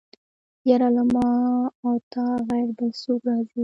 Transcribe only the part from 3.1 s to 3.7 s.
راځي.